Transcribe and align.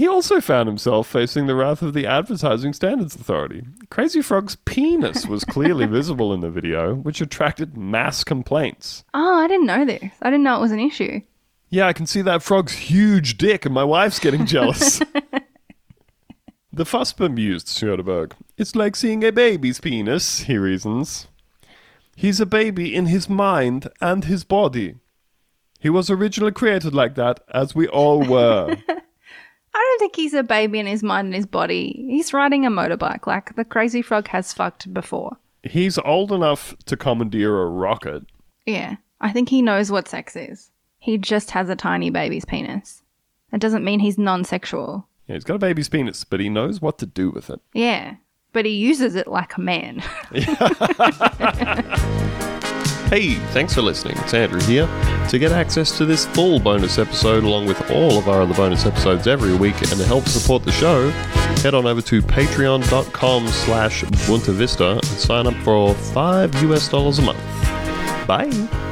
He 0.00 0.08
also 0.08 0.40
found 0.40 0.66
himself 0.66 1.06
facing 1.08 1.46
the 1.46 1.54
wrath 1.54 1.82
of 1.82 1.92
the 1.92 2.06
Advertising 2.06 2.72
Standards 2.72 3.14
Authority. 3.14 3.66
Crazy 3.90 4.22
Frog's 4.22 4.56
penis 4.56 5.26
was 5.26 5.44
clearly 5.44 5.84
visible 5.98 6.32
in 6.32 6.40
the 6.40 6.48
video, 6.48 6.94
which 6.94 7.20
attracted 7.20 7.76
mass 7.76 8.24
complaints. 8.24 9.04
Oh, 9.12 9.34
I 9.40 9.46
didn't 9.46 9.66
know 9.66 9.84
this. 9.84 10.10
I 10.22 10.30
didn't 10.30 10.44
know 10.44 10.56
it 10.56 10.62
was 10.62 10.72
an 10.72 10.80
issue. 10.80 11.20
Yeah, 11.68 11.86
I 11.86 11.92
can 11.92 12.06
see 12.06 12.22
that 12.22 12.42
frog's 12.42 12.72
huge 12.72 13.36
dick, 13.36 13.66
and 13.66 13.74
my 13.74 13.84
wife's 13.84 14.18
getting 14.18 14.46
jealous. 14.46 15.02
the 16.72 16.86
fuss 16.86 17.12
bemused 17.12 17.66
Soderbergh. 17.66 18.32
It's 18.56 18.74
like 18.74 18.96
seeing 18.96 19.22
a 19.22 19.30
baby's 19.30 19.80
penis, 19.80 20.44
he 20.44 20.56
reasons. 20.56 21.28
He's 22.16 22.40
a 22.40 22.46
baby 22.46 22.94
in 22.94 23.04
his 23.04 23.28
mind 23.28 23.90
and 24.00 24.24
his 24.24 24.44
body. 24.44 24.94
He 25.78 25.90
was 25.90 26.08
originally 26.08 26.52
created 26.52 26.94
like 26.94 27.16
that, 27.16 27.40
as 27.52 27.74
we 27.74 27.86
all 27.86 28.22
were. 28.22 28.78
I 29.72 29.78
don't 29.78 29.98
think 30.00 30.16
he's 30.16 30.34
a 30.34 30.42
baby 30.42 30.78
in 30.78 30.86
his 30.86 31.02
mind 31.02 31.26
and 31.26 31.34
his 31.34 31.46
body. 31.46 32.04
He's 32.08 32.32
riding 32.32 32.66
a 32.66 32.70
motorbike 32.70 33.26
like 33.26 33.54
the 33.56 33.64
crazy 33.64 34.02
frog 34.02 34.28
has 34.28 34.52
fucked 34.52 34.92
before. 34.92 35.36
He's 35.62 35.98
old 35.98 36.32
enough 36.32 36.74
to 36.86 36.96
commandeer 36.96 37.60
a 37.60 37.66
rocket. 37.66 38.24
Yeah, 38.66 38.96
I 39.20 39.32
think 39.32 39.48
he 39.48 39.62
knows 39.62 39.90
what 39.90 40.08
sex 40.08 40.34
is. 40.34 40.70
He 40.98 41.18
just 41.18 41.50
has 41.52 41.68
a 41.68 41.76
tiny 41.76 42.10
baby's 42.10 42.44
penis. 42.44 43.02
That 43.52 43.60
doesn't 43.60 43.84
mean 43.84 44.00
he's 44.00 44.18
non 44.18 44.44
sexual. 44.44 45.06
Yeah, 45.26 45.34
he's 45.36 45.44
got 45.44 45.56
a 45.56 45.58
baby's 45.58 45.88
penis, 45.88 46.24
but 46.24 46.40
he 46.40 46.48
knows 46.48 46.80
what 46.80 46.98
to 46.98 47.06
do 47.06 47.30
with 47.30 47.50
it. 47.50 47.60
Yeah, 47.72 48.16
but 48.52 48.64
he 48.64 48.72
uses 48.72 49.14
it 49.14 49.28
like 49.28 49.56
a 49.56 49.60
man. 49.60 50.02
Hey, 53.10 53.34
thanks 53.50 53.74
for 53.74 53.82
listening. 53.82 54.16
It's 54.18 54.34
Andrew 54.34 54.60
here. 54.60 54.86
To 55.30 55.38
get 55.40 55.50
access 55.50 55.98
to 55.98 56.04
this 56.04 56.26
full 56.26 56.60
bonus 56.60 56.96
episode 56.96 57.42
along 57.42 57.66
with 57.66 57.90
all 57.90 58.16
of 58.16 58.28
our 58.28 58.42
other 58.42 58.54
bonus 58.54 58.86
episodes 58.86 59.26
every 59.26 59.52
week 59.52 59.74
and 59.80 59.90
to 59.90 60.06
help 60.06 60.28
support 60.28 60.62
the 60.62 60.70
show, 60.70 61.10
head 61.60 61.74
on 61.74 61.86
over 61.86 62.00
to 62.02 62.22
patreon.com 62.22 63.48
slash 63.48 64.04
Bunta 64.04 64.54
Vista 64.54 64.92
and 64.92 65.04
sign 65.04 65.48
up 65.48 65.54
for 65.64 65.92
five 65.94 66.54
US 66.62 66.88
dollars 66.88 67.18
a 67.18 67.22
month. 67.22 67.40
Bye. 68.28 68.89